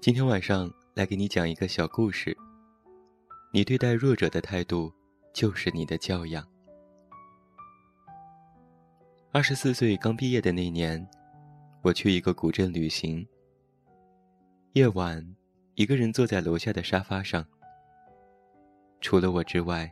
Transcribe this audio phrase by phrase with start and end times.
[0.00, 2.36] 今天晚上来给你讲一个小故事。
[3.52, 4.92] 你对待弱者的态度，
[5.34, 6.46] 就是你的教养。
[9.32, 11.04] 二十四岁刚毕业的那年，
[11.82, 13.26] 我去一个古镇旅行。
[14.76, 15.26] 夜晚，
[15.74, 17.42] 一个人坐在楼下的沙发上。
[19.00, 19.90] 除了我之外，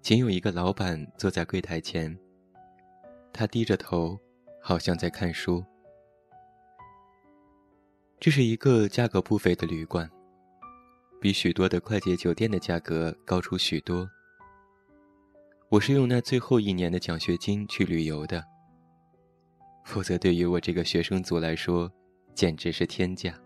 [0.00, 2.16] 仅有一个老板坐在柜台前。
[3.32, 4.16] 他低着头，
[4.62, 5.64] 好像在看书。
[8.20, 10.08] 这是一个价格不菲的旅馆，
[11.20, 14.08] 比许多的快捷酒店的价格高出许多。
[15.68, 18.44] 我是用那最后一年的奖学金去旅游的，
[19.84, 21.92] 否则对于我这个学生族来说，
[22.36, 23.36] 简直是天价。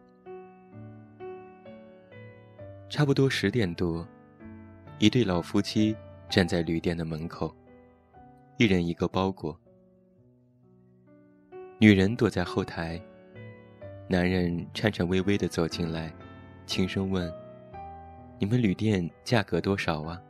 [2.90, 4.04] 差不多十点多，
[4.98, 5.96] 一对老夫妻
[6.28, 7.54] 站在旅店的门口，
[8.58, 9.56] 一人一个包裹。
[11.78, 13.00] 女人躲在后台。
[14.08, 16.12] 男人颤颤巍巍地走进来，
[16.66, 17.32] 轻声问
[18.40, 20.20] ：“你们旅店价格多少啊？”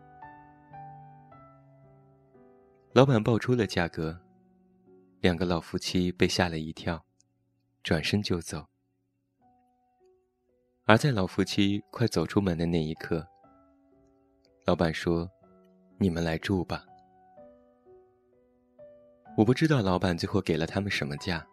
[2.93, 4.21] 老板报出了价格，
[5.23, 7.03] 两个老夫妻被吓了一跳，
[7.83, 8.70] 转身就走。
[10.91, 13.25] 而在老夫妻快走出门的那一刻，
[14.65, 15.31] 老板说
[15.99, 16.85] ：“你们来住吧。”
[19.39, 21.47] 我不知道老板最后给了他们什么价。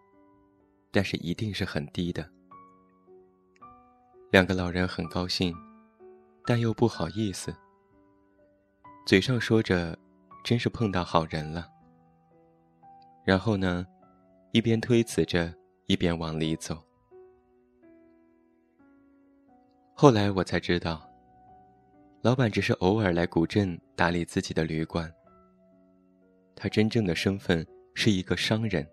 [0.90, 2.28] 但是一定是很低的。
[4.32, 5.56] 两个老人很高兴，
[6.44, 7.56] 但又不好意思，
[9.06, 9.96] 嘴上说着
[10.44, 11.68] “真是碰到好人了”。
[13.24, 13.86] 然后呢，
[14.52, 15.54] 一边推辞着，
[15.86, 16.87] 一边往里走。
[20.00, 21.02] 后来我才知道，
[22.22, 25.12] 老板只是偶尔来古镇打理自己的旅馆。
[26.56, 28.88] 他真正的身份是一个商人。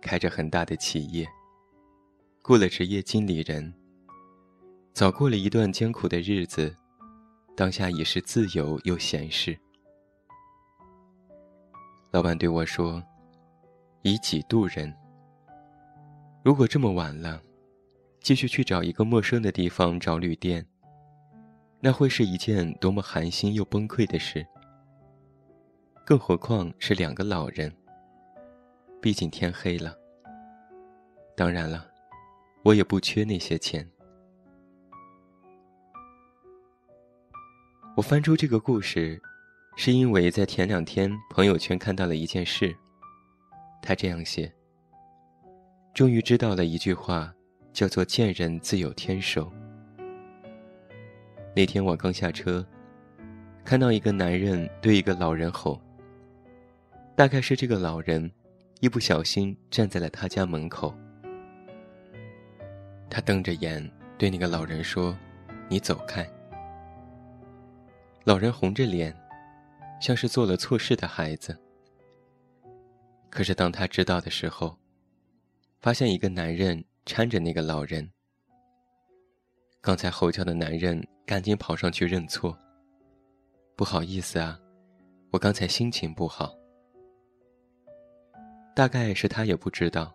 [0.00, 1.28] 开着很大的企业，
[2.42, 3.70] 雇了职业经理人，
[4.94, 6.74] 早过了一段艰苦的日子，
[7.54, 9.54] 当下已是自由又闲适。
[12.10, 13.02] 老板对我说
[14.00, 14.90] ：“以己度人。
[16.42, 17.42] 如果这么晚了，
[18.24, 20.66] 继续去找一个陌生的地方找旅店，
[21.78, 24.46] 那会是一件多么寒心又崩溃的事。
[26.06, 27.70] 更何况是两个老人。”
[28.98, 29.94] 毕竟天黑了。
[31.36, 31.86] 当然了，
[32.62, 33.86] 我也不缺那些钱。
[37.94, 39.20] 我翻出这个故事，
[39.76, 42.74] 是因为在前两天朋友圈看到了一件事。
[43.82, 44.50] 他这样写：
[45.92, 47.30] 终于知道了一句话，
[47.74, 49.52] 叫做“见人自有天收”。
[51.54, 52.66] 那天我刚下车，
[53.62, 55.78] 看到一个男人对一个老人吼。
[57.14, 58.32] 大概是这个老人。
[58.80, 60.94] 一不小心站在了他家门口，
[63.08, 65.16] 他瞪着眼对那个老人说
[65.70, 66.28] ：“你走开。”
[68.24, 69.16] 老人红着脸，
[70.02, 71.58] 像是做了错事的孩子。
[73.30, 74.76] 可是当他知道的时候，
[75.80, 78.10] 发现一个男人搀着那个老人。
[79.80, 82.56] 刚才吼叫的男人赶紧跑上去认错
[83.76, 84.58] ：“不好意思啊，
[85.30, 86.54] 我刚才心情不好。”
[88.74, 90.12] 大概是他也不知道，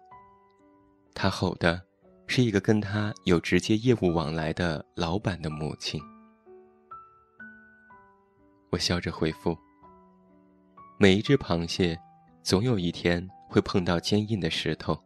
[1.14, 1.82] 他吼的，
[2.28, 6.02] 是一个跟他有直接业务往来的老板的母亲。
[8.72, 9.58] 我笑着回复
[11.00, 11.98] ：“每一只螃蟹，
[12.44, 15.00] 总有一天会碰到坚硬的石头，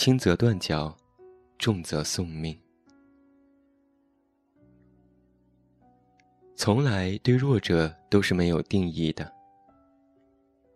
[0.00, 0.96] 轻则断脚，
[1.58, 2.58] 重则送命。
[6.56, 9.30] 从来对弱者都是没有定义的。”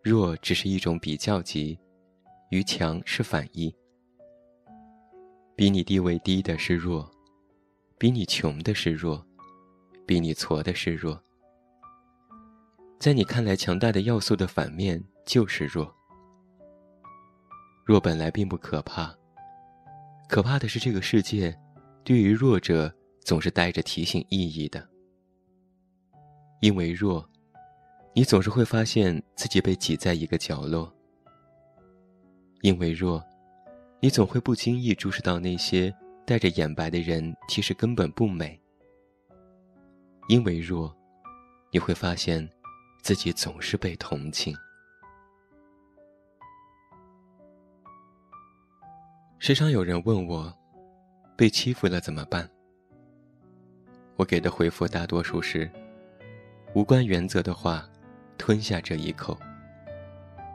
[0.04, 1.78] 弱只是一种比较级，
[2.50, 3.74] 与强是反义。
[5.56, 7.10] 比你地位低的是弱，
[7.96, 9.26] 比你穷的是弱，
[10.04, 11.18] 比你矬的是弱。
[13.00, 15.90] 在你看来强大的要素的反面就是弱。
[17.84, 19.14] 弱本来并不可怕，
[20.28, 21.56] 可怕的是这个世界，
[22.02, 24.88] 对于弱者总是带着提醒意义的。
[26.60, 27.28] 因为弱。
[28.16, 30.88] 你总是会发现自己被挤在一个角落，
[32.60, 33.20] 因为弱，
[33.98, 35.92] 你总会不经意注视到那些
[36.24, 38.56] 带着眼白的人其实根本不美。
[40.28, 40.96] 因为弱，
[41.72, 42.48] 你会发现
[43.02, 44.56] 自己总是被同情。
[49.46, 50.50] 时常有人问我，
[51.36, 52.48] 被欺负了怎么办？
[54.16, 55.70] 我给的回复大多数是：
[56.74, 57.86] 无关原则的话，
[58.38, 59.38] 吞下这一口。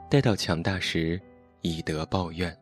[0.10, 1.22] 待到强大时，
[1.62, 2.58] 以德报怨。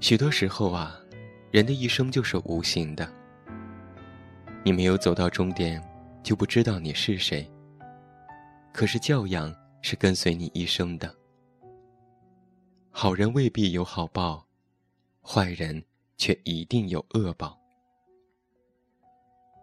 [0.00, 0.98] 许多时候啊，
[1.50, 3.06] 人的一生就是无形的。
[4.64, 5.86] 你没有走到终点，
[6.22, 7.46] 就不知道你是谁。
[8.72, 11.14] 可是教养是跟随你一生的。
[12.92, 14.46] 好人未必有好报，
[15.22, 15.82] 坏人
[16.16, 17.58] 却一定有恶报。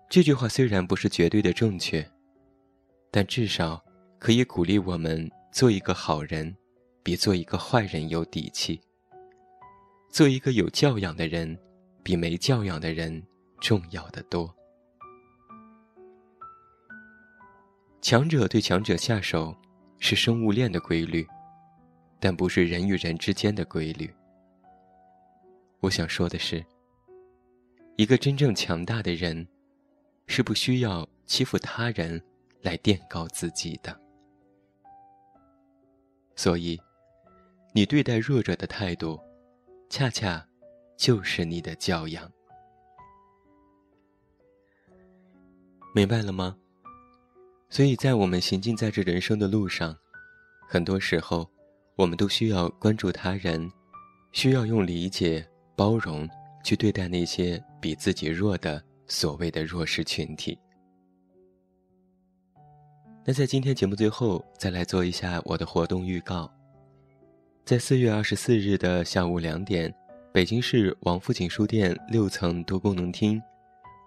[0.10, 2.06] 这句话虽然不是绝对的正确，
[3.10, 3.81] 但至少。
[4.22, 6.54] 可以鼓励我们做一个好人，
[7.02, 8.78] 比做一个坏人有底气。
[10.10, 11.58] 做一个有教养的人，
[12.04, 13.26] 比没教养的人
[13.62, 14.54] 重要的多。
[18.02, 19.56] 强者对强者下手，
[20.00, 21.26] 是生物链的规律，
[22.19, 24.13] 但不是人与人之间的规律。
[25.80, 26.63] 我想说的是，
[27.95, 29.48] 一个真正强大的人，
[30.27, 32.21] 是不需要欺负他人
[32.62, 33.98] 来垫高自己的。
[36.36, 36.80] 所以，
[37.74, 39.19] 你对待弱者的态度，
[39.89, 40.45] 恰恰
[40.98, 42.30] 就是你的教养。
[45.95, 46.57] 明白了吗？
[47.69, 49.98] 所以在我们行进在这人生的路上，
[50.68, 51.50] 很多时候，
[52.00, 53.69] 我们都需要关注他人，
[54.31, 56.25] 需要用理解、包容
[56.63, 60.57] 去对待那些比自己弱的所谓的弱势群体。
[63.25, 66.50] 那在今天节目最后，再来做一下我的活动预告。
[67.66, 69.94] 在四月二十四日的下午两点，
[70.31, 73.42] 北京市王府井书店六层多功能厅，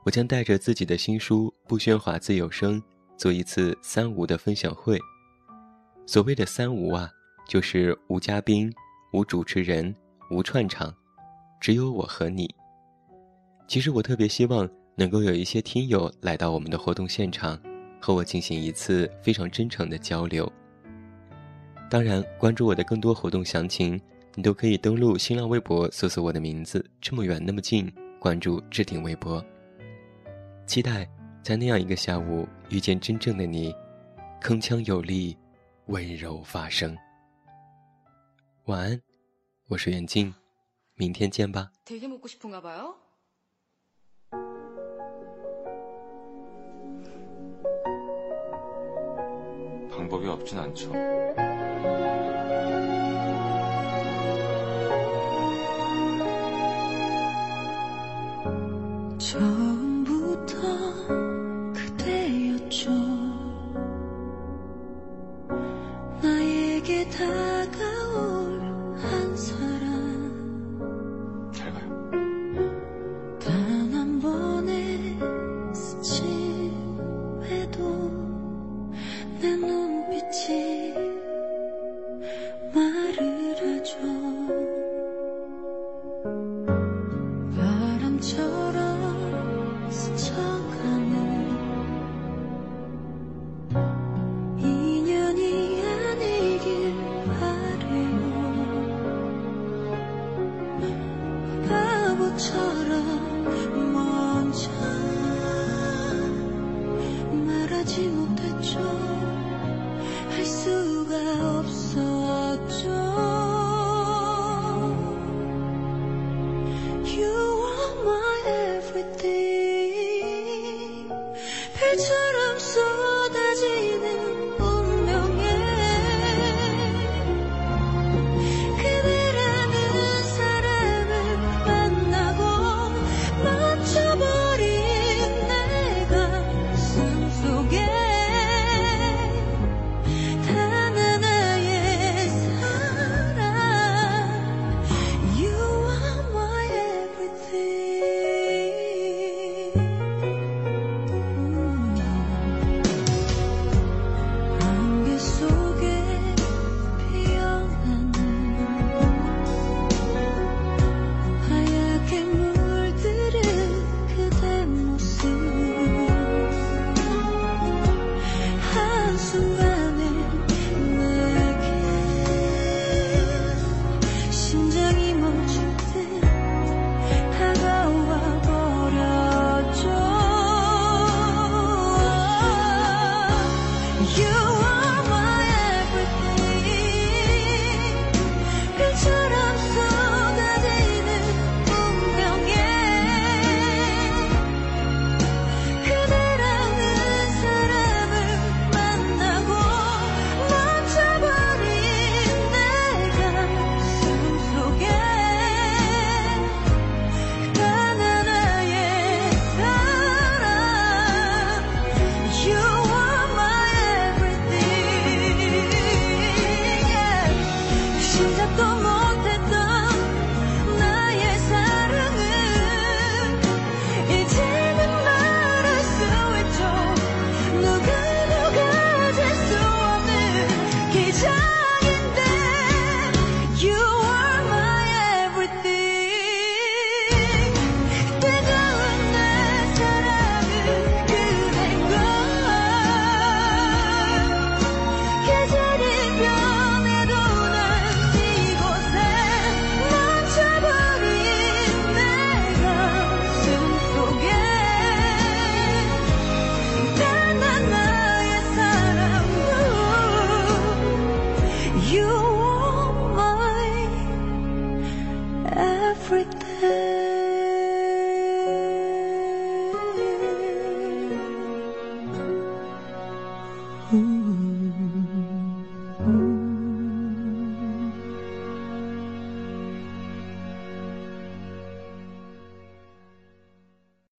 [0.06, 2.81] 我将带着自己的新书《不喧哗自有声》，
[3.19, 4.99] 做一次三无的分享会。
[6.06, 7.12] 所谓的三无啊，
[7.47, 8.73] 就是无嘉宾、
[9.12, 9.94] 无主持人、
[10.31, 10.94] 无串场，
[11.61, 12.49] 只有我和你。
[13.67, 17.59] 其实我特别希望能够有一些听友来到我们的活动现场。
[18.05, 20.50] 和我进行一次非常真诚的交流。
[21.89, 23.97] 当然，关注我的更多活动详情，
[24.35, 27.88] 你都可以登录新浪微博搜索我的名字“这么远那么近”，
[28.19, 29.41] 关注置顶微博。
[30.67, 31.09] 期待
[31.45, 33.73] 在那样一个下午遇见真正的你，
[34.43, 35.37] 铿锵有力，
[35.87, 36.97] 温柔发声。
[38.66, 39.01] 晚安，
[39.69, 40.34] 我是远近，
[40.95, 41.72] 明天见吧。
[49.89, 50.92] 방법이 없진 않죠.
[90.02, 90.08] 바
[90.43, 90.51] 람